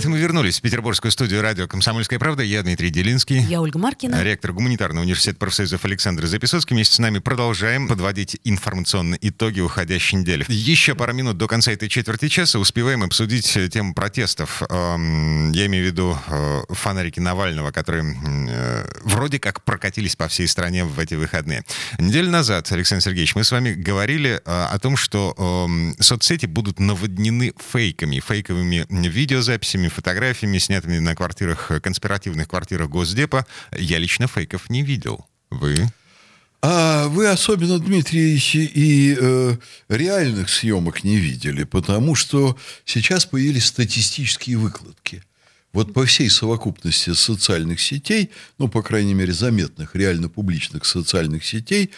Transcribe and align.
Это 0.00 0.08
мы 0.08 0.16
вернулись 0.16 0.60
в 0.60 0.62
петербургскую 0.62 1.12
студию 1.12 1.42
радио 1.42 1.68
«Комсомольская 1.68 2.18
правда». 2.18 2.42
Я 2.42 2.62
Дмитрий 2.62 2.88
Делинский. 2.88 3.38
Я 3.38 3.60
Ольга 3.60 3.78
Маркина. 3.78 4.22
Ректор 4.22 4.54
гуманитарного 4.54 5.04
университета 5.04 5.38
профсоюзов 5.38 5.84
Александр 5.84 6.24
Записоцкий. 6.24 6.74
Вместе 6.74 6.94
с 6.94 6.98
нами 7.00 7.18
продолжаем 7.18 7.86
подводить 7.86 8.40
информационные 8.44 9.18
итоги 9.20 9.60
уходящей 9.60 10.16
недели. 10.16 10.46
Еще 10.48 10.94
пару 10.94 11.12
минут 11.12 11.36
до 11.36 11.46
конца 11.46 11.72
этой 11.72 11.90
четверти 11.90 12.28
часа 12.28 12.58
успеваем 12.58 13.02
обсудить 13.02 13.58
тему 13.70 13.92
протестов. 13.92 14.62
Эм, 14.70 15.52
я 15.52 15.66
имею 15.66 15.84
в 15.84 15.88
виду 15.88 16.16
э, 16.28 16.62
фонарики 16.70 17.20
Навального, 17.20 17.70
которые 17.70 18.16
э, 18.48 18.86
вроде 19.04 19.38
как 19.38 19.62
прокатились 19.64 20.16
по 20.16 20.28
всей 20.28 20.48
стране 20.48 20.86
в 20.86 20.98
эти 20.98 21.12
выходные. 21.12 21.62
Неделю 21.98 22.30
назад, 22.30 22.72
Александр 22.72 23.04
Сергеевич, 23.04 23.34
мы 23.34 23.44
с 23.44 23.52
вами 23.52 23.74
говорили 23.74 24.40
э, 24.42 24.66
о 24.70 24.78
том, 24.78 24.96
что 24.96 25.34
эм, 25.68 25.94
соцсети 26.00 26.46
будут 26.46 26.80
наводнены 26.80 27.52
фейками, 27.70 28.18
фейковыми 28.26 28.86
видеозаписями, 28.88 29.89
фотографиями, 29.90 30.58
снятыми 30.58 30.98
на 30.98 31.14
квартирах, 31.14 31.70
конспиративных 31.82 32.48
квартирах 32.48 32.88
Госдепа. 32.88 33.46
Я 33.76 33.98
лично 33.98 34.26
фейков 34.26 34.70
не 34.70 34.82
видел. 34.82 35.26
Вы? 35.50 35.90
А 36.62 37.08
вы 37.08 37.26
особенно, 37.26 37.78
Дмитрий, 37.78 38.36
и 38.54 39.16
э, 39.18 39.56
реальных 39.88 40.50
съемок 40.50 41.04
не 41.04 41.16
видели, 41.16 41.64
потому 41.64 42.14
что 42.14 42.56
сейчас 42.84 43.24
появились 43.24 43.66
статистические 43.66 44.58
выкладки. 44.58 45.22
Вот 45.72 45.94
по 45.94 46.04
всей 46.04 46.28
совокупности 46.30 47.14
социальных 47.14 47.80
сетей, 47.80 48.30
ну, 48.58 48.66
по 48.66 48.82
крайней 48.82 49.14
мере, 49.14 49.32
заметных, 49.32 49.94
реально 49.94 50.28
публичных 50.28 50.84
социальных 50.84 51.44
сетей, 51.44 51.90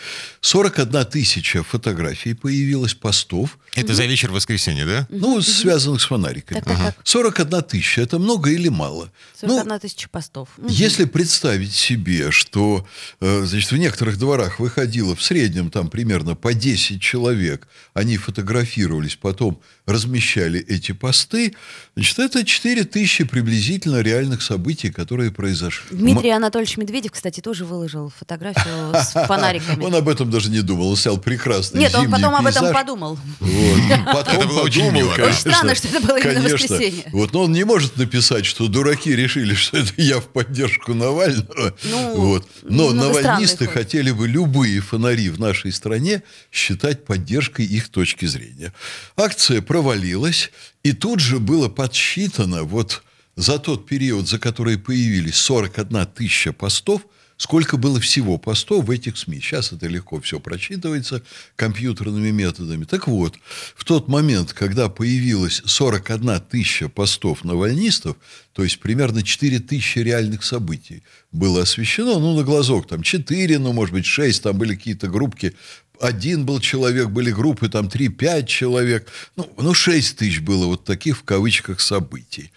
41 0.43 1.07
тысяча 1.07 1.63
фотографий 1.63 2.35
появилось, 2.35 2.93
постов. 2.93 3.59
Это 3.75 3.95
за 3.95 4.05
вечер 4.05 4.31
воскресенья, 4.31 4.85
да? 4.85 5.07
Ну, 5.09 5.41
связанных 5.41 6.03
с 6.03 6.05
фонариками. 6.05 6.59
Так, 6.61 6.67
так, 6.69 6.79
так. 6.79 6.97
41 7.05 7.63
тысяча– 7.63 8.01
это 8.03 8.19
много 8.19 8.51
или 8.51 8.69
мало? 8.69 9.11
41 9.41 9.67
Ну, 9.67 9.79
тысяча 9.79 10.09
постов. 10.11 10.51
Если 10.69 11.07
представить 11.07 11.73
себе, 11.73 12.31
что 12.31 12.87
э, 13.21 13.45
значит, 13.47 13.73
в 13.73 13.77
некоторых 13.79 14.19
дворах 14.19 14.61
выходило 14.61 15.17
в 15.17 15.23
среднем 15.23 15.71
там 15.71 15.89
примерно 15.89 16.35
по 16.35 16.53
10 16.53 17.01
человек, 17.01 17.67
они 17.95 18.19
фотографировались, 18.19 19.17
потом 19.17 19.63
размещали 19.87 20.61
эти 20.61 20.93
посты, 20.93 21.55
значит, 21.97 22.19
это 22.19 22.45
4 22.45 22.85
тысячи 22.85 23.25
приблизительно 23.25 23.62
реальных 23.71 24.43
событий, 24.43 24.91
которые 24.91 25.31
произошли. 25.31 25.97
Дмитрий 25.97 26.31
Анатольевич 26.31 26.77
Медведев, 26.77 27.13
кстати, 27.13 27.41
тоже 27.41 27.65
выложил 27.65 28.13
фотографию 28.19 28.95
с 28.95 29.13
фонариками. 29.27 29.83
Он 29.85 29.95
об 29.95 30.09
этом 30.09 30.31
даже 30.31 30.51
не 30.51 30.61
думал, 30.61 30.91
он 30.91 30.97
снял 30.97 31.19
прекрасный 31.19 31.81
Нет, 31.81 31.95
он 31.95 32.11
потом 32.11 32.35
об 32.35 32.47
этом 32.47 32.73
подумал. 32.73 33.19
Вот. 33.41 33.79
Потом 34.13 34.37
Это 34.37 34.49
было 34.49 34.63
очень 34.63 34.87
подумал, 34.91 35.15
конечно. 35.15 35.53
Странно, 35.53 35.75
что 35.75 35.89
это 35.89 36.01
было 36.01 36.19
именно 36.19 36.41
воскресенье. 36.43 37.05
Вот, 37.13 37.33
но 37.33 37.45
он 37.45 37.53
не 37.53 37.65
может 37.65 37.97
написать, 37.97 38.47
что 38.47 38.69
дураки 38.69 39.15
решили, 39.15 39.55
что 39.55 39.79
это 39.79 39.93
я 39.97 40.21
в 40.21 40.29
поддержку 40.29 40.95
Навального. 40.95 41.75
Ну, 41.85 42.15
вот. 42.17 42.49
Но 42.63 42.91
немного 42.91 43.09
навальнисты 43.09 43.67
хотели 43.67 44.11
бы 44.11 44.29
любые 44.29 44.81
фонари 44.81 45.29
в 45.31 45.39
нашей 45.41 45.73
стране 45.73 46.23
считать 46.51 47.05
поддержкой 47.05 47.67
их 47.67 47.89
точки 47.89 48.27
зрения. 48.27 48.73
Акция 49.17 49.63
провалилась, 49.63 50.51
и 50.83 50.93
тут 50.93 51.21
же 51.21 51.39
было 51.39 51.69
подсчитано 51.69 52.65
вот 52.65 53.03
за 53.37 53.59
тот 53.59 53.87
период, 53.87 54.29
за 54.29 54.39
который 54.39 54.79
появились 54.79 55.37
41 55.37 56.07
тысяча 56.07 56.53
постов, 56.53 57.03
сколько 57.37 57.77
было 57.77 57.99
всего 57.99 58.39
постов 58.39 58.85
в 58.85 58.91
этих 58.91 59.17
СМИ. 59.17 59.41
Сейчас 59.41 59.73
это 59.73 59.89
легко 59.89 60.21
все 60.21 60.39
прочитывается 60.39 61.23
компьютерными 61.57 62.31
методами. 62.31 62.85
Так 62.85 63.09
вот, 63.09 63.37
в 63.75 63.85
тот 63.85 64.07
момент, 64.07 64.53
когда 64.53 64.89
появилось 64.89 65.61
41 65.65 66.41
тысяча 66.41 66.89
постов 66.89 67.45
навальнистов, 67.45 68.17
то 68.53 68.63
есть 68.63 68.79
примерно 68.79 69.23
4 69.23 69.59
тысячи 69.61 69.99
реальных 69.99 70.45
событий 70.45 71.03
было 71.33 71.63
освещено, 71.63 72.21
ну, 72.21 72.37
на 72.37 72.45
глазок, 72.45 72.87
там 72.87 73.03
4, 73.03 73.59
ну, 73.59 73.73
может 73.73 73.95
быть, 73.95 74.07
6, 74.07 74.43
там 74.43 74.57
были 74.57 74.77
какие-то 74.77 75.09
группки, 75.09 75.57
один 76.03 76.45
был 76.45 76.59
человек, 76.59 77.09
были 77.09 77.31
группы, 77.31 77.69
там 77.69 77.87
3-5 77.87 78.47
человек. 78.47 79.09
Ну, 79.37 79.49
ну, 79.57 79.73
6 79.73 80.17
тысяч 80.17 80.41
было 80.41 80.67
вот 80.67 80.85
таких, 80.85 81.19
в 81.19 81.23
кавычках, 81.23 81.81
событий. 81.81 82.51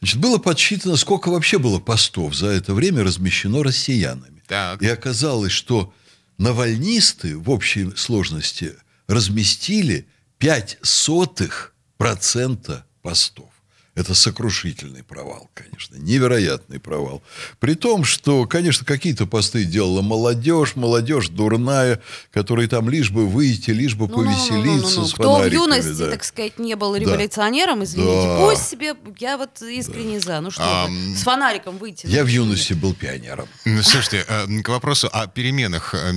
Значит, 0.00 0.18
было 0.18 0.38
подсчитано, 0.38 0.96
сколько 0.96 1.28
вообще 1.28 1.58
было 1.58 1.78
постов 1.78 2.34
за 2.34 2.46
это 2.46 2.72
время 2.72 3.04
размещено 3.04 3.62
россиянами. 3.62 4.42
Так. 4.46 4.80
И 4.80 4.88
оказалось, 4.88 5.52
что 5.52 5.92
навальнисты 6.38 7.36
в 7.36 7.50
общей 7.50 7.92
сложности 7.96 8.72
разместили 9.08 10.06
5 10.38 10.78
сотых 10.80 11.74
процента 11.98 12.86
постов. 13.02 13.50
Это 13.96 14.12
сокрушительный 14.12 15.02
провал, 15.02 15.48
конечно, 15.54 15.96
невероятный 15.96 16.78
провал. 16.78 17.22
При 17.60 17.72
том, 17.72 18.04
что, 18.04 18.46
конечно, 18.46 18.84
какие-то 18.84 19.24
посты 19.26 19.64
делала 19.64 20.02
молодежь, 20.02 20.76
молодежь 20.76 21.30
дурная, 21.30 22.02
которая 22.30 22.68
там 22.68 22.90
лишь 22.90 23.10
бы 23.10 23.26
выйти, 23.26 23.70
лишь 23.70 23.94
бы 23.94 24.06
Ну, 24.06 24.18
ну, 24.18 24.22
ну, 24.24 24.30
ну, 24.30 24.36
повеселиться 24.36 24.96
ну, 24.96 25.00
ну. 25.00 25.06
с 25.08 25.14
Кто 25.14 25.38
в 25.38 25.50
юности, 25.50 25.98
да. 25.98 26.10
так 26.10 26.24
сказать, 26.24 26.58
не 26.58 26.76
был 26.76 26.94
революционером, 26.94 27.84
извините, 27.84 28.26
Да. 28.26 28.36
пусть 28.36 28.68
себе, 28.68 28.94
я 29.18 29.38
вот 29.38 29.62
искренне 29.62 30.20
за. 30.20 30.40
Ну 30.42 30.50
что 30.50 30.86
вы, 30.90 31.16
с 31.16 31.22
фонариком 31.22 31.78
выйти. 31.78 32.06
Я 32.06 32.20
ну, 32.20 32.26
в 32.26 32.30
юности 32.30 32.74
нет? 32.74 32.82
был 32.82 32.92
пионером. 32.92 33.48
Ну, 33.64 33.82
Слушайте, 33.82 34.26
э, 34.28 34.60
к 34.62 34.68
вопросу 34.68 35.08
о 35.10 35.26
переменах 35.26 35.94
э, 35.94 36.12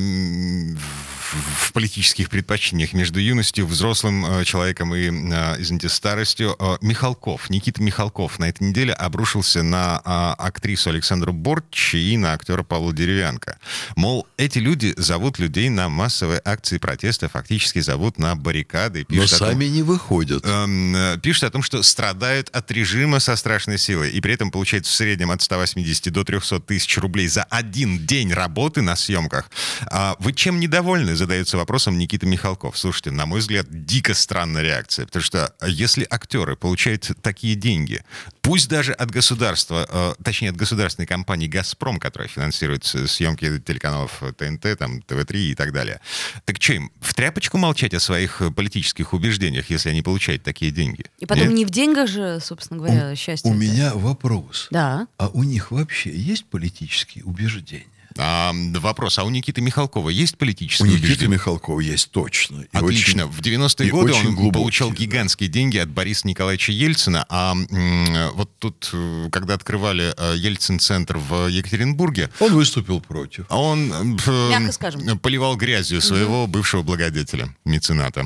в 1.34 1.74
политических 1.74 2.30
предпочтениях 2.30 2.94
между 2.94 3.20
юностью, 3.20 3.66
взрослым 3.68 4.26
э, 4.26 4.46
человеком 4.46 4.94
и, 4.96 5.10
э, 5.10 5.56
извините, 5.60 5.90
старостью. 5.90 6.56
Э, 6.60 6.78
Михалков, 6.82 7.50
Никита 7.50 7.82
Михалков 7.82 8.40
на 8.40 8.50
этой 8.50 8.70
неделе 8.70 8.94
обрушился 8.94 9.64
на 9.64 10.02
а, 10.04 10.34
актрису 10.34 10.90
Александру 10.90 11.34
Борч 11.34 11.96
и 11.96 12.18
на 12.18 12.34
актера 12.34 12.64
Павла 12.64 12.94
Деревянко. 12.94 13.58
Мол, 13.96 14.28
эти 14.38 14.60
люди 14.60 14.94
зовут 14.98 15.40
людей 15.40 15.70
на 15.70 15.90
массовые 15.90 16.42
акции 16.44 16.78
протеста, 16.78 17.30
фактически 17.30 17.80
зовут 17.80 18.18
на 18.18 18.36
баррикады. 18.36 19.06
Но 19.10 19.24
о 19.24 19.28
том- 19.28 19.38
сами 19.40 19.66
не 19.66 19.84
выходят. 19.84 20.46
эм, 20.46 21.20
пишут 21.22 21.44
о 21.44 21.52
том, 21.52 21.64
что 21.64 21.84
страдают 21.84 22.50
от 22.50 22.72
режима 22.72 23.20
со 23.20 23.36
страшной 23.36 23.78
силой, 23.78 24.12
и 24.12 24.22
при 24.22 24.34
этом 24.34 24.52
получают 24.52 24.86
в 24.86 24.92
среднем 24.92 25.32
от 25.32 25.42
180 25.42 26.10
до 26.10 26.24
300 26.24 26.60
тысяч 26.60 26.98
рублей 26.98 27.28
за 27.28 27.44
один 27.44 28.06
день 28.06 28.34
работы 28.34 28.82
на 28.82 28.96
съемках. 28.96 29.50
А 29.88 30.16
вы 30.20 30.34
чем 30.34 30.60
недовольны, 30.60 31.16
задается 31.20 31.58
вопросом 31.58 31.98
Никита 31.98 32.26
Михалков. 32.26 32.78
Слушайте, 32.78 33.12
на 33.12 33.26
мой 33.26 33.40
взгляд, 33.40 33.68
дико 33.70 34.14
странная 34.14 34.64
реакция, 34.64 35.06
потому 35.06 35.24
что 35.24 35.54
э, 35.62 35.70
если 35.70 36.08
актеры 36.10 36.56
получают 36.56 37.12
такие 37.22 37.56
деньги, 37.56 38.04
пусть 38.42 38.70
даже 38.70 38.94
от 38.94 39.12
государства, 39.12 39.88
э, 39.88 40.24
точнее 40.24 40.50
от 40.50 40.56
государственной 40.56 41.06
компании 41.06 41.48
«Газпром», 41.48 42.00
которая 42.00 42.28
финансирует 42.28 42.86
съемки 42.86 43.60
телеканалов 43.60 44.24
ТНТ, 44.38 44.78
там, 44.78 45.02
ТВ-3 45.02 45.52
и 45.52 45.56
так 45.56 45.74
далее, 45.74 46.00
так 46.46 46.62
что 46.62 46.74
им, 46.74 46.92
в 47.02 47.14
тряпочку 47.14 47.58
молчать 47.58 47.94
о 47.94 48.00
своих 48.00 48.42
э, 48.42 48.50
политических 48.50 49.14
убеждениях, 49.14 49.70
если 49.70 49.90
они 49.90 50.02
получают 50.02 50.44
такие 50.44 50.72
деньги? 50.72 51.06
И 51.20 51.26
потом 51.26 51.50
Нет? 51.50 51.58
не 51.58 51.66
в 51.66 51.70
деньгах 51.70 52.08
же, 52.08 52.40
собственно 52.42 52.80
говоря, 52.80 53.16
счастье. 53.16 53.52
У 53.52 53.54
это. 53.54 53.62
меня 53.62 53.94
вопрос. 53.94 54.68
Да. 54.72 55.08
А 55.18 55.28
у 55.28 55.44
них 55.44 55.72
вообще 55.72 56.12
есть 56.12 56.46
политические 56.46 57.26
убеждения? 57.26 57.99
А, 58.18 58.52
вопрос, 58.76 59.20
а 59.20 59.24
у 59.24 59.30
Никиты 59.30 59.62
Михалкова 59.62 60.10
есть 60.10 60.34
У 60.36 60.38
политические 60.38 60.90
Никиты 60.90 61.06
убеждения? 61.08 61.34
Михалкова 61.34 61.80
есть 61.80 62.12
точно. 62.12 62.62
И 62.62 62.68
Отлично. 62.72 63.26
очень- 63.26 63.32
в 63.34 63.42
90-е 63.42 63.88
и 63.88 63.92
годы 63.92 64.14
он 64.14 64.24
глубокие, 64.36 64.52
получал 64.54 64.90
да. 64.90 64.96
гигантские 64.96 65.50
деньги 65.50 65.78
от 65.78 65.90
Бориса 65.90 66.28
Николаевича 66.28 66.72
Ельцина. 66.72 67.26
А 67.30 67.54
м, 67.54 68.32
вот 68.34 68.50
тут, 68.60 68.90
э, 68.94 69.30
когда 69.32 69.54
открывали 69.54 70.14
э, 70.18 70.36
Ельцин-центр 70.38 71.18
в 71.18 71.48
Екатеринбурге, 71.48 72.30
Он 72.40 72.54
выступил 72.54 73.00
против. 73.02 73.46
он 73.50 73.92
э, 74.26 75.16
поливал 75.22 75.56
грязью 75.56 76.02
своего 76.02 76.48
бывшего 76.48 76.82
благодетеля, 76.82 77.54
мецената. 77.66 78.26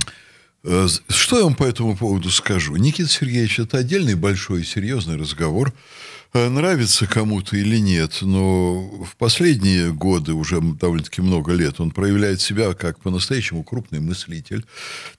Э, 0.63 0.88
Что 1.10 1.38
я 1.40 1.44
вам 1.44 1.56
по 1.56 1.66
этому 1.66 1.98
поводу 1.98 2.31
скажу? 2.31 2.75
Никита 2.78 3.10
Сергеевич, 3.10 3.60
это 3.60 3.78
отдельный 3.80 4.16
большой 4.16 4.62
и 4.62 4.66
серьезный 4.66 5.18
разговор. 5.18 5.74
Э, 6.34 6.50
Нравится 6.50 7.06
кому-то 7.06 7.56
или 7.56 7.78
нет, 7.78 8.18
но 8.22 8.82
в 9.04 9.16
последние 9.18 9.94
годы, 9.94 10.34
уже 10.34 10.60
довольно-таки 10.62 11.22
много 11.22 11.54
лет, 11.54 11.80
он 11.80 11.92
проявляет 11.92 12.42
себя 12.42 12.74
как 12.74 13.00
по-настоящему 13.00 13.64
крупный 13.64 14.00
мыслитель. 14.00 14.66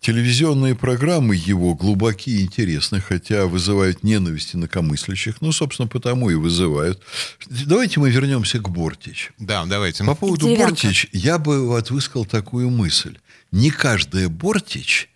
Телевизионные 0.00 0.74
программы 0.74 1.36
его 1.36 1.74
глубоки 1.74 2.30
и 2.30 2.42
интересны, 2.42 3.00
хотя 3.00 3.46
вызывают 3.46 4.02
ненависть 4.02 4.56
инакомыслящих. 4.56 5.40
Ну, 5.40 5.52
собственно, 5.52 5.86
потому 5.86 6.30
и 6.30 6.34
вызывают. 6.34 7.00
Давайте 7.48 8.00
мы 8.00 8.10
вернемся 8.10 8.58
к 8.58 8.68
Бортич. 8.68 9.30
Да, 9.38 9.64
давайте. 9.66 10.02
По 10.04 10.16
поводу 10.16 10.46
Деревянко. 10.46 10.70
Бортич 10.72 11.06
я 11.12 11.38
бы 11.38 11.66
вот 11.68 11.90
высказал 11.90 12.24
такую 12.24 12.70
мысль. 12.70 13.18
Не 13.52 13.70
каждая 13.70 14.28
Бортич 14.28 15.10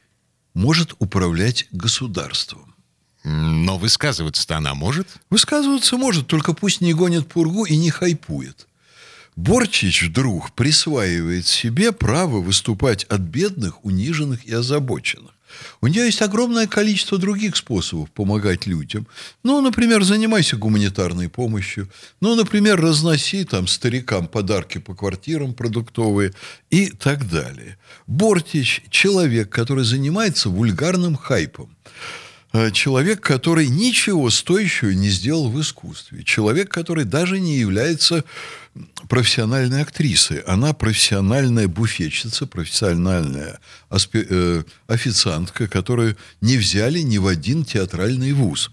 может 0.55 0.95
управлять 1.01 1.67
государством. 1.73 2.75
Но 3.25 3.79
высказываться-то 3.79 4.57
она 4.57 4.75
может? 4.75 5.09
Высказываться 5.31 5.97
может, 5.97 6.27
только 6.27 6.53
пусть 6.53 6.81
не 6.81 6.95
гонит 6.95 7.29
пургу 7.29 7.65
и 7.65 7.77
не 7.77 7.91
хайпует. 7.91 8.67
Борчич 9.37 10.03
вдруг 10.03 10.53
присваивает 10.53 11.47
себе 11.47 11.93
право 11.93 12.41
выступать 12.41 13.05
от 13.05 13.21
бедных, 13.21 13.85
униженных 13.85 14.45
и 14.45 14.53
озабоченных. 14.53 15.31
У 15.81 15.87
нее 15.87 16.07
есть 16.07 16.23
огромное 16.23 16.67
количество 16.67 17.19
других 17.19 17.57
способов 17.57 18.11
помогать 18.11 18.67
людям. 18.67 19.07
Ну, 19.43 19.61
например, 19.61 20.03
занимайся 20.03 20.57
гуманитарной 20.57 21.29
помощью. 21.29 21.89
Ну, 22.21 22.35
например, 22.35 22.81
разноси 22.81 23.45
там 23.45 23.67
старикам 23.67 24.27
подарки 24.27 24.79
по 24.79 24.95
квартирам 24.95 25.55
продуктовые 25.55 26.35
и 26.71 26.89
так 26.89 27.29
далее. 27.29 27.79
Бортич– 28.07 28.83
человек, 28.91 29.51
который 29.51 29.85
занимается 29.85 30.49
вульгарным 30.49 31.17
хайпом. 31.17 31.75
Э, 32.53 32.71
человек, 32.71 33.21
который 33.21 33.69
ничего 33.69 34.31
стоящего 34.31 34.91
не 34.91 35.11
сделал 35.11 35.51
в 35.51 35.61
искусстве. 35.61 36.25
Человек, 36.25 36.71
который 36.71 37.05
даже 37.05 37.41
не 37.41 37.59
является 37.59 38.25
профессиональной 39.09 39.83
актрисой. 39.83 40.39
Она 40.41 40.73
профессиональная 40.73 41.69
буфетчица, 41.69 42.47
профессиональная 42.47 43.61
аспи- 43.91 44.27
э, 44.29 44.63
официантка, 44.87 45.67
которую 45.69 46.17
не 46.41 46.57
взяли 46.57 47.01
ни 47.01 47.19
в 47.19 47.27
один 47.27 47.65
театральный 47.65 48.33
вуз. 48.33 48.71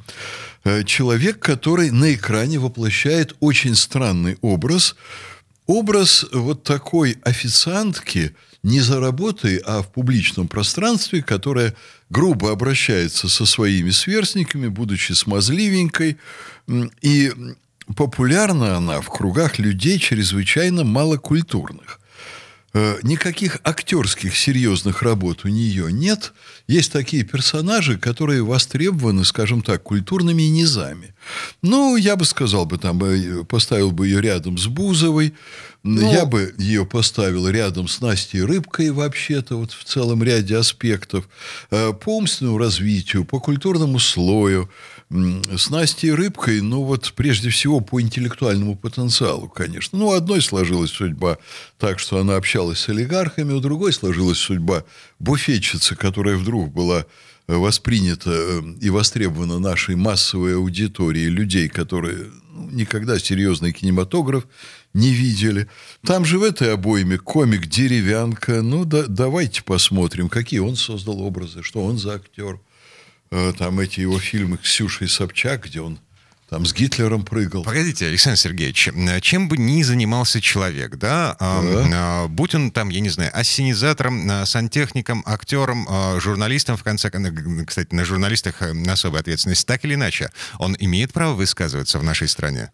Э, 0.63 0.83
человек, 0.83 1.39
который 1.39 1.91
на 1.91 2.13
экране 2.13 2.59
воплощает 2.59 3.35
очень 3.41 3.75
странный 3.75 4.37
образ. 4.41 4.95
Образ 5.67 6.25
вот 6.31 6.63
такой 6.63 7.17
официантки 7.23 8.35
не 8.61 8.81
за 8.81 8.99
работой, 8.99 9.57
а 9.57 9.81
в 9.81 9.91
публичном 9.91 10.47
пространстве, 10.47 11.23
которая 11.23 11.75
грубо 12.09 12.51
обращается 12.51 13.29
со 13.29 13.45
своими 13.45 13.89
сверстниками, 13.89 14.67
будучи 14.67 15.13
смазливенькой, 15.13 16.17
и 17.01 17.31
популярна 17.95 18.77
она 18.77 19.01
в 19.01 19.09
кругах 19.09 19.59
людей 19.59 19.99
чрезвычайно 19.99 20.83
малокультурных. 20.83 21.99
Э, 22.77 22.97
никаких 23.03 23.61
актерских 23.63 24.35
серьезных 24.35 25.01
работ 25.01 25.45
у 25.45 25.47
нее 25.47 25.93
нет. 25.93 26.33
Есть 26.67 26.91
такие 26.91 27.23
персонажи, 27.23 27.97
которые 27.97 28.43
востребованы, 28.43 29.23
скажем 29.23 29.61
так, 29.61 29.81
культурными 29.81 30.41
низами. 30.41 31.13
Ну, 31.61 31.95
я 31.95 32.17
бы 32.17 32.25
сказал 32.25 32.65
бы, 32.65 32.77
там, 32.77 33.01
э, 33.01 33.45
поставил 33.45 33.91
бы 33.91 34.07
ее 34.07 34.19
рядом 34.19 34.57
с 34.57 34.67
Бузовой, 34.67 35.33
ну, 35.83 36.11
я 36.11 36.25
бы 36.25 36.53
ее 36.57 36.85
поставил 36.85 37.47
рядом 37.47 37.87
с 37.87 38.01
Настей 38.01 38.41
Рыбкой 38.41 38.89
вообще-то, 38.89 39.55
вот 39.55 39.71
в 39.71 39.85
целом 39.85 40.21
ряде 40.21 40.57
аспектов. 40.57 41.29
Э, 41.71 41.93
по 41.93 42.17
умственному 42.17 42.57
развитию, 42.57 43.23
по 43.23 43.39
культурному 43.39 43.99
слою, 43.99 44.69
с 45.09 45.69
Настей 45.69 46.11
Рыбкой, 46.11 46.61
ну 46.61 46.83
вот 46.83 47.13
прежде 47.15 47.49
всего 47.49 47.79
по 47.79 48.01
интеллектуальному 48.01 48.75
потенциалу, 48.75 49.47
конечно. 49.47 49.99
Ну, 49.99 50.13
одной 50.13 50.41
сложилась 50.41 50.91
судьба 50.91 51.37
так, 51.77 51.99
что 51.99 52.19
она 52.19 52.35
общалась 52.37 52.79
с 52.79 52.89
олигархами, 52.89 53.53
у 53.53 53.59
другой 53.59 53.93
сложилась 53.93 54.39
судьба 54.39 54.83
буфетчицы, 55.19 55.95
которая 55.95 56.37
вдруг 56.37 56.73
была 56.73 57.05
воспринята 57.47 58.31
э, 58.31 58.61
и 58.81 58.89
востребована 58.89 59.59
нашей 59.59 59.95
массовой 59.95 60.55
аудиторией 60.55 61.29
людей, 61.29 61.69
которые 61.69 62.31
ну, 62.51 62.71
никогда 62.71 63.19
серьезный 63.19 63.71
кинематограф 63.71 64.47
не 64.93 65.11
видели. 65.11 65.67
Там 66.03 66.25
же 66.25 66.39
в 66.39 66.43
этой 66.43 66.73
обойме 66.73 67.17
комик 67.17 67.67
«Деревянка». 67.67 68.61
Ну, 68.61 68.85
да, 68.85 69.03
давайте 69.07 69.61
посмотрим, 69.61 70.29
какие 70.29 70.59
он 70.59 70.75
создал 70.75 71.21
образы, 71.21 71.61
что 71.61 71.83
он 71.83 71.99
за 71.99 72.15
актер. 72.15 72.59
Э, 73.35 73.53
там 73.57 73.81
эти 73.81 73.99
его 73.99 74.17
фильмы 74.17 74.57
«Ксюша 74.57 75.03
и 75.03 75.07
Собчак», 75.07 75.65
где 75.65 75.81
он 75.81 75.99
там 76.49 76.65
с 76.65 76.73
Гитлером 76.73 77.25
прыгал. 77.25 77.63
Погодите, 77.63 78.07
Александр 78.07 78.39
Сергеевич, 78.39 78.89
чем 79.21 79.49
бы 79.49 79.57
ни 79.57 79.81
занимался 79.83 80.39
человек, 80.39 80.95
да, 80.95 81.35
да. 81.39 82.27
будь 82.29 82.55
он 82.55 82.71
там, 82.71 82.89
я 82.89 83.01
не 83.01 83.09
знаю, 83.09 83.31
ассенизатором, 83.33 84.29
э, 84.29 84.45
сантехником, 84.45 85.21
актером, 85.25 85.85
э, 85.89 86.19
журналистом, 86.21 86.77
в 86.77 86.83
конце 86.83 87.09
концов, 87.09 87.33
кстати, 87.67 87.93
на 87.93 88.05
журналистах 88.05 88.61
особая 88.87 89.21
ответственность, 89.21 89.67
так 89.67 89.83
или 89.83 89.95
иначе, 89.95 90.31
он 90.57 90.77
имеет 90.79 91.11
право 91.11 91.33
высказываться 91.33 91.99
в 91.99 92.03
нашей 92.03 92.29
стране? 92.29 92.71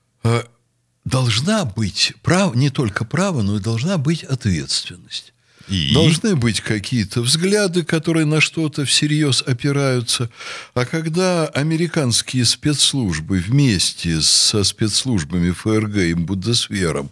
Должна 1.03 1.65
быть 1.65 2.13
право, 2.21 2.53
не 2.53 2.69
только 2.69 3.03
право, 3.05 3.41
но 3.41 3.57
и 3.57 3.59
должна 3.59 3.97
быть 3.97 4.23
ответственность. 4.23 5.33
И? 5.67 5.93
Должны 5.93 6.35
быть 6.35 6.61
какие-то 6.61 7.21
взгляды, 7.21 7.83
которые 7.83 8.25
на 8.25 8.41
что-то 8.41 8.85
всерьез 8.85 9.43
опираются. 9.45 10.29
А 10.73 10.85
когда 10.85 11.47
американские 11.47 12.45
спецслужбы 12.45 13.37
вместе 13.37 14.21
со 14.21 14.63
спецслужбами 14.63 15.51
ФРГ 15.51 15.97
и 15.97 16.13
Буддесвером 16.13 17.11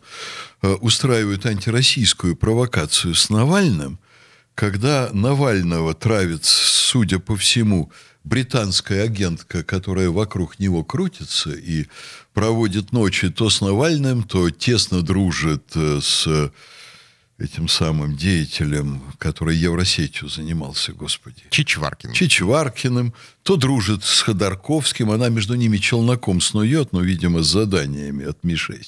э, 0.62 0.74
устраивают 0.74 1.46
антироссийскую 1.46 2.36
провокацию 2.36 3.16
с 3.16 3.30
Навальным, 3.30 4.00
когда 4.56 5.10
Навального 5.14 5.94
травит, 5.94 6.44
судя 6.44 7.20
по 7.20 7.38
всему, 7.38 7.92
британская 8.24 9.04
агентка, 9.04 9.64
которая 9.64 10.10
вокруг 10.10 10.60
него 10.60 10.84
крутится 10.84 11.52
и 11.52 11.86
проводит 12.34 12.92
ночи 12.92 13.30
то 13.30 13.50
с 13.50 13.62
Навальным, 13.62 14.24
то 14.24 14.50
тесно 14.50 15.02
дружит 15.02 15.64
э, 15.76 16.00
с 16.02 16.52
этим 17.40 17.68
самым 17.68 18.16
деятелем, 18.16 19.02
который 19.18 19.56
Евросетью 19.56 20.30
занимался, 20.30 20.94
господи. 20.94 21.44
Чичваркиным. 21.50 22.14
Чичваркиным. 22.14 23.14
То 23.44 23.56
дружит 23.56 24.04
с 24.04 24.22
Ходорковским, 24.22 25.10
она 25.10 25.30
между 25.30 25.56
ними 25.56 25.78
челноком 25.78 26.42
снует, 26.42 26.92
но, 26.92 27.02
видимо, 27.02 27.42
с 27.42 27.48
заданиями 27.48 28.26
от 28.26 28.44
Ми-6. 28.44 28.86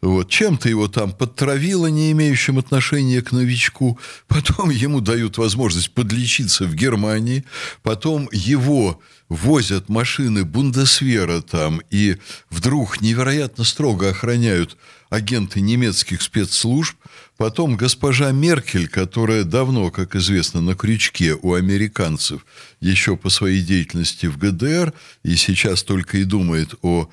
Вот. 0.00 0.30
Чем-то 0.30 0.68
его 0.68 0.86
там 0.88 1.12
подтравило, 1.12 1.86
не 1.86 2.12
имеющим 2.12 2.58
отношения 2.58 3.20
к 3.20 3.32
новичку. 3.32 3.98
Потом 4.28 4.70
ему 4.70 5.00
дают 5.00 5.38
возможность 5.38 5.90
подлечиться 5.90 6.64
в 6.64 6.74
Германии. 6.74 7.44
Потом 7.82 8.28
его 8.30 9.00
возят 9.28 9.88
машины 9.88 10.44
Бундесвера 10.44 11.42
там, 11.42 11.82
и 11.90 12.16
вдруг 12.48 13.00
невероятно 13.00 13.64
строго 13.64 14.10
охраняют 14.10 14.76
агенты 15.10 15.60
немецких 15.60 16.22
спецслужб. 16.22 16.96
Потом 17.36 17.76
госпожа 17.76 18.30
Меркель, 18.30 18.88
которая 18.88 19.44
давно, 19.44 19.90
как 19.90 20.16
известно, 20.16 20.60
на 20.60 20.74
крючке 20.74 21.34
у 21.40 21.54
американцев 21.54 22.44
еще 22.80 23.16
по 23.16 23.30
своей 23.30 23.62
деятельности 23.62 24.26
в 24.26 24.38
ГДР, 24.38 24.92
и 25.22 25.36
сейчас 25.36 25.82
только 25.82 26.18
и 26.18 26.24
думает 26.24 26.74
о 26.82 27.08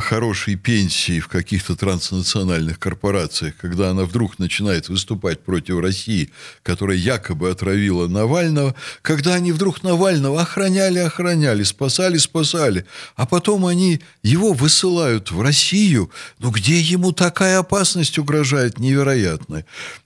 хорошей 0.00 0.56
пенсии 0.56 1.20
в 1.20 1.28
каких-то 1.28 1.76
транснациональных 1.76 2.78
корпорациях, 2.78 3.54
когда 3.56 3.90
она 3.90 4.04
вдруг 4.04 4.38
начинает 4.38 4.88
выступать 4.88 5.40
против 5.40 5.80
России, 5.80 6.30
которая 6.62 6.96
якобы 6.96 7.50
отравила 7.50 8.08
Навального, 8.08 8.74
когда 9.02 9.34
они 9.34 9.52
вдруг 9.52 9.82
Навального 9.82 10.42
охраняли, 10.42 10.98
охраняли, 10.98 11.62
спасали, 11.62 12.18
спасали, 12.18 12.84
а 13.16 13.26
потом 13.26 13.66
они 13.66 14.00
его 14.22 14.52
высылают 14.52 15.30
в 15.30 15.40
Россию, 15.40 16.10
ну 16.38 16.50
где 16.50 16.80
ему 16.80 17.12
такая 17.12 17.58
опасность 17.58 18.18
угрожает 18.18 18.78
невероятная. 18.78 19.64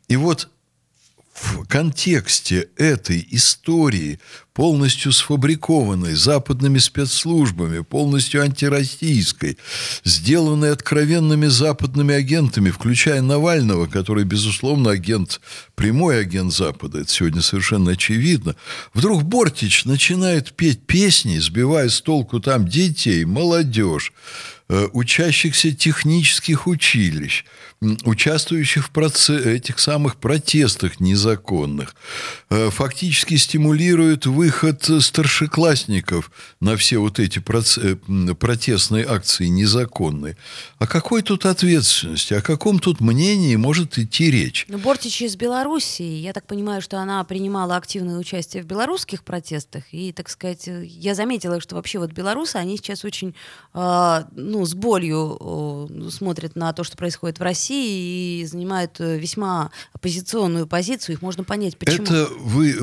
И 0.08 0.16
вот 0.16 0.48
в 1.32 1.64
контексте 1.66 2.68
этой 2.76 3.26
истории, 3.30 4.20
полностью 4.52 5.12
сфабрикованной 5.12 6.14
западными 6.14 6.78
спецслужбами, 6.78 7.80
полностью 7.80 8.42
антироссийской, 8.42 9.56
сделанной 10.04 10.72
откровенными 10.72 11.46
западными 11.46 12.14
агентами, 12.14 12.70
включая 12.70 13.22
Навального, 13.22 13.86
который, 13.86 14.24
безусловно, 14.24 14.90
агент, 14.90 15.40
прямой 15.74 16.20
агент 16.20 16.52
Запада, 16.52 17.00
это 17.00 17.10
сегодня 17.10 17.40
совершенно 17.40 17.92
очевидно, 17.92 18.54
вдруг 18.92 19.22
Бортич 19.22 19.86
начинает 19.86 20.52
петь 20.52 20.86
песни, 20.86 21.38
сбивая 21.38 21.88
с 21.88 22.02
толку 22.02 22.40
там 22.40 22.68
детей, 22.68 23.24
молодежь, 23.24 24.12
учащихся 24.68 25.72
технических 25.72 26.66
училищ, 26.66 27.44
участвующих 28.04 28.86
в 28.86 28.90
процесс, 28.90 29.44
этих 29.44 29.78
самых 29.78 30.16
протестах 30.16 31.00
незаконных, 31.00 31.94
э, 32.50 32.70
фактически 32.70 33.36
стимулирует 33.36 34.26
выход 34.26 34.88
старшеклассников 35.00 36.30
на 36.60 36.76
все 36.76 36.98
вот 36.98 37.18
эти 37.18 37.40
э, 37.40 38.34
протестные 38.34 39.04
акции 39.04 39.46
незаконные. 39.46 40.36
О 40.78 40.86
какой 40.86 41.22
тут 41.22 41.44
ответственности, 41.44 42.34
о 42.34 42.40
каком 42.40 42.78
тут 42.78 43.00
мнении 43.00 43.56
может 43.56 43.98
идти 43.98 44.30
речь? 44.30 44.66
Ну, 44.68 44.78
Бортич 44.78 45.22
из 45.22 45.36
Белоруссии. 45.36 46.20
Я 46.20 46.32
так 46.32 46.46
понимаю, 46.46 46.82
что 46.82 46.98
она 46.98 47.22
принимала 47.24 47.76
активное 47.76 48.18
участие 48.18 48.62
в 48.62 48.66
белорусских 48.66 49.24
протестах. 49.24 49.84
И, 49.92 50.12
так 50.12 50.28
сказать, 50.28 50.68
я 50.68 51.14
заметила, 51.14 51.60
что 51.60 51.74
вообще 51.74 51.98
вот 51.98 52.12
белорусы, 52.12 52.56
они 52.56 52.76
сейчас 52.76 53.04
очень, 53.04 53.34
э, 53.74 54.24
ну, 54.52 54.66
с 54.66 54.74
болью 54.74 55.88
смотрят 56.10 56.56
на 56.56 56.72
то, 56.72 56.84
что 56.84 56.96
происходит 56.96 57.38
в 57.38 57.42
России 57.42 58.40
и 58.42 58.44
занимают 58.46 59.00
э, 59.00 59.18
весьма 59.18 59.70
оппозиционную 59.94 60.66
позицию. 60.66 61.14
Их 61.16 61.22
можно 61.22 61.42
понять, 61.44 61.76
почему. 61.78 62.04
Это 62.04 62.28
вы 62.38 62.76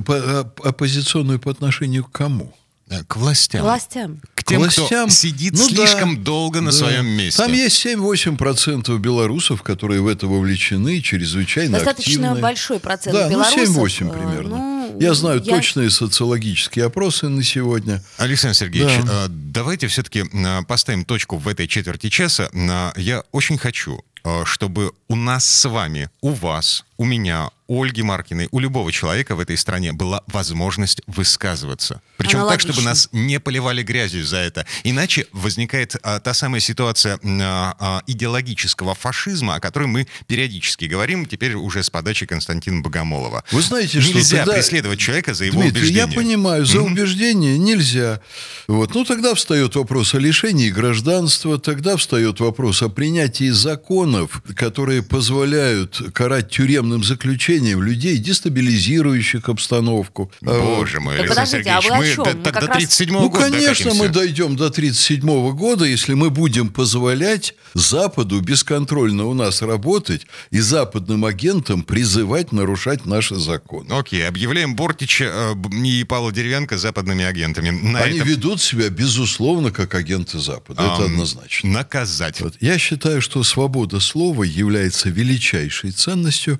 оппозиционную 0.64 1.40
по 1.40 1.52
отношению 1.52 2.04
к 2.06 2.12
кому? 2.12 2.54
Э, 2.90 3.04
К 3.08 3.18
властям. 3.18 3.62
Властям. 3.62 4.20
К 4.34 4.44
тем, 4.44 4.62
властям. 4.62 4.86
кто 5.08 5.10
сидит 5.10 5.54
Ну 5.54 5.70
да, 5.70 5.76
слишком 5.76 6.24
долго 6.24 6.60
на 6.62 6.72
да. 6.72 6.78
своем 6.78 7.06
месте. 7.06 7.38
Там 7.42 7.54
есть 7.54 7.86
7-8% 7.86 8.98
белорусов, 8.98 9.62
которые 9.62 10.02
в 10.02 10.08
это 10.08 10.26
вовлечены, 10.28 11.00
чрезвычайно 11.02 11.78
Достаточно 11.78 12.30
активны. 12.30 12.42
большой 12.42 12.80
процент 12.80 13.16
Да, 13.16 13.30
белорусов. 13.30 13.76
ну 13.76 13.86
7-8 13.86 14.10
э, 14.10 14.12
примерно. 14.18 14.58
ну, 14.58 14.79
я 15.00 15.14
знаю 15.14 15.42
точные 15.42 15.90
социологические 15.90 16.86
опросы 16.86 17.28
на 17.30 17.44
сегодня. 17.44 18.04
Александр 18.18 18.56
Сергеевич, 18.56 19.04
Да. 19.06 19.26
э, 19.26 19.28
давайте 19.30 19.88
все-таки 19.88 20.24
поставим 20.68 21.06
точку 21.06 21.38
в 21.38 21.48
этой 21.48 21.68
четверти 21.68 22.10
часа. 22.10 22.50
Э, 22.54 22.92
Я 23.00 23.24
очень 23.32 23.58
хочу, 23.58 24.04
чтобы 24.46 24.92
у 25.08 25.16
нас 25.16 25.46
с 25.46 25.68
вами, 25.70 26.10
у 26.22 26.32
вас, 26.32 26.84
у 27.00 27.06
меня, 27.06 27.50
у 27.68 27.82
Ольги 27.82 28.04
Маркиной, 28.04 28.50
у 28.52 28.60
любого 28.60 28.92
человека 28.92 29.34
в 29.36 29.40
этой 29.40 29.56
стране 29.56 29.94
была 29.94 30.22
возможность 30.28 31.02
высказываться. 31.08 32.02
Причем 32.18 32.46
так, 32.46 32.60
чтобы 32.60 32.82
Аналогично. 32.82 32.90
нас 32.90 33.10
не 33.14 33.40
поливали 33.40 33.84
грязью 33.84 34.26
за 34.26 34.38
это. 34.38 34.66
Иначе 34.84 35.26
возникает 35.32 35.96
а, 36.04 36.20
та 36.20 36.34
самая 36.34 36.60
ситуация 36.60 37.18
а, 37.24 37.76
а, 37.80 38.02
идеологического 38.06 38.96
фашизма, 38.96 39.56
о 39.56 39.60
которой 39.62 39.88
мы 39.88 40.08
периодически 40.28 40.86
говорим, 40.86 41.26
теперь 41.26 41.54
уже 41.54 41.84
с 41.84 41.90
подачи 41.90 42.26
Константина 42.26 42.82
Богомолова. 42.82 43.46
Вы 43.52 43.62
знаете, 43.62 44.02
что 44.02 44.18
Нельзя 44.18 44.40
тогда- 44.40 44.56
преследовать 44.56 45.00
человека 45.00 45.34
за 45.34 45.46
его 45.46 45.62
Дмитрий, 45.62 45.84
убеждения. 45.84 46.00
я 46.00 46.08
понимаю, 46.08 46.66
за 46.66 46.82
убеждение 46.82 47.58
нельзя. 47.58 48.20
Вот. 48.68 48.94
Ну, 48.94 49.06
тогда 49.06 49.36
встает 49.36 49.76
вопрос 49.76 50.14
о 50.16 50.20
лишении 50.20 50.70
гражданства, 50.70 51.58
тогда 51.58 51.96
встает 51.96 52.42
вопрос 52.42 52.82
о 52.82 52.90
принятии 52.90 53.52
законов, 53.52 54.42
которые 54.58 55.02
позволяют 55.02 56.02
карать 56.14 56.50
тюремным 56.50 56.89
заключением 57.04 57.82
людей, 57.84 58.18
дестабилизирующих 58.18 59.50
обстановку. 59.50 60.32
А. 60.46 60.60
Боже 60.60 61.00
мой, 61.00 61.18
Так 61.18 61.26
Александр 61.26 61.42
а 61.42 61.46
Сергеевич, 61.46 61.86
вы 61.90 61.96
о 61.96 61.98
мы 61.98 62.06
чем? 62.14 62.24
до, 62.24 62.34
Мы 62.38 62.44
так 62.44 62.54
до 62.54 62.68
раз- 62.68 62.78
37 62.78 63.14
Ну, 63.14 63.30
года 63.30 63.44
конечно, 63.50 63.70
докатимся. 63.86 63.96
мы 64.04 64.10
дойдем 64.10 64.56
до 64.56 64.70
1937 64.70 65.52
года, 65.54 65.86
если 65.86 66.14
мы 66.14 66.30
будем 66.30 66.70
позволять 66.70 67.56
Западу 67.76 68.42
бесконтрольно 68.42 69.26
у 69.26 69.34
нас 69.34 69.62
работать 69.62 70.26
и 70.50 70.60
западным 70.60 71.26
агентам 71.26 71.84
призывать 71.84 72.52
нарушать 72.52 73.06
наши 73.06 73.36
законы. 73.36 73.94
Окей, 73.94 74.28
объявляем 74.28 74.76
Бортича 74.76 75.26
э, 75.26 75.54
и 75.86 76.04
Павла 76.04 76.32
Деревянко 76.32 76.78
западными 76.78 77.24
агентами. 77.24 77.70
На 77.70 78.00
Они 78.00 78.18
этом, 78.18 78.28
ведут 78.28 78.62
себя, 78.62 78.90
безусловно, 78.90 79.72
как 79.72 79.94
агенты 79.94 80.40
Запада. 80.40 80.82
Это 80.82 80.96
ам, 80.96 81.04
однозначно. 81.04 81.70
Наказать. 81.70 82.42
Вот. 82.42 82.56
Я 82.60 82.78
считаю, 82.80 83.22
что 83.22 83.44
свобода 83.44 84.00
слова 84.00 84.44
является 84.44 85.10
величайшей 85.10 85.92
ценностью, 85.92 86.60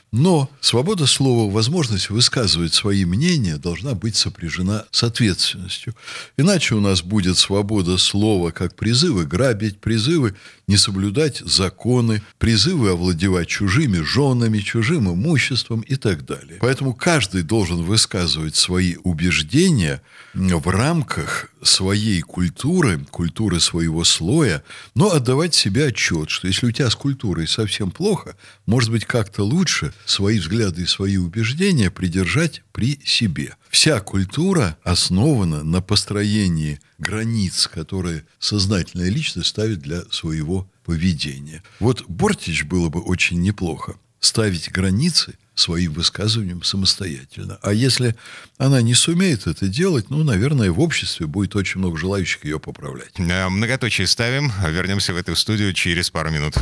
но 0.11 0.49
свобода 0.59 1.05
слова, 1.05 1.49
возможность 1.49 2.09
высказывать 2.09 2.73
свои 2.73 3.05
мнения 3.05 3.55
должна 3.55 3.93
быть 3.93 4.17
сопряжена 4.17 4.83
с 4.91 5.03
ответственностью. 5.03 5.95
Иначе 6.35 6.75
у 6.75 6.81
нас 6.81 7.01
будет 7.01 7.37
свобода 7.37 7.97
слова 7.97 8.51
как 8.51 8.75
призывы 8.75 9.25
грабить, 9.25 9.79
призывы 9.79 10.35
не 10.67 10.75
соблюдать 10.75 11.39
законы, 11.39 12.21
призывы 12.39 12.91
овладевать 12.91 13.47
чужими 13.47 13.99
женами, 13.99 14.59
чужим 14.59 15.09
имуществом 15.13 15.81
и 15.81 15.95
так 15.95 16.25
далее. 16.25 16.57
Поэтому 16.59 16.93
каждый 16.93 17.43
должен 17.43 17.83
высказывать 17.83 18.57
свои 18.57 18.97
убеждения 19.03 20.01
в 20.33 20.67
рамках 20.67 21.47
своей 21.61 22.21
культуры, 22.21 22.99
культуры 23.11 23.59
своего 23.59 24.03
слоя, 24.03 24.63
но 24.95 25.11
отдавать 25.11 25.53
себе 25.53 25.87
отчет, 25.87 26.29
что 26.29 26.47
если 26.47 26.67
у 26.67 26.71
тебя 26.71 26.89
с 26.89 26.95
культурой 26.95 27.47
совсем 27.47 27.91
плохо, 27.91 28.35
может 28.65 28.91
быть, 28.91 29.05
как-то 29.05 29.43
лучше 29.43 29.93
свои 30.05 30.39
взгляды 30.39 30.83
и 30.83 30.85
свои 30.85 31.17
убеждения 31.17 31.91
придержать 31.91 32.63
при 32.71 32.99
себе. 33.03 33.55
Вся 33.69 33.99
культура 33.99 34.77
основана 34.83 35.63
на 35.63 35.81
построении 35.81 36.79
границ, 36.97 37.67
которые 37.67 38.25
сознательная 38.39 39.09
личность 39.09 39.49
ставит 39.49 39.79
для 39.79 40.03
своего 40.11 40.69
поведения. 40.83 41.63
Вот 41.79 42.03
Бортич 42.07 42.63
было 42.63 42.89
бы 42.89 43.01
очень 43.01 43.41
неплохо 43.41 43.95
ставить 44.19 44.71
границы 44.71 45.33
своим 45.55 45.93
высказыванием 45.93 46.63
самостоятельно. 46.63 47.59
А 47.61 47.73
если 47.73 48.15
она 48.57 48.81
не 48.81 48.93
сумеет 48.93 49.47
это 49.47 49.67
делать, 49.67 50.09
ну, 50.09 50.23
наверное, 50.23 50.71
в 50.71 50.79
обществе 50.79 51.27
будет 51.27 51.55
очень 51.55 51.79
много 51.79 51.97
желающих 51.97 52.45
ее 52.45 52.59
поправлять. 52.59 53.11
Э, 53.17 53.49
Многоточие 53.49 54.07
ставим. 54.07 54.51
Вернемся 54.67 55.13
в 55.13 55.17
эту 55.17 55.35
студию 55.35 55.73
через 55.73 56.09
пару 56.09 56.31
минут. 56.31 56.55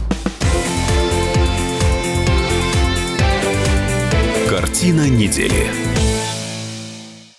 Картина 4.60 5.08
недели. 5.08 5.99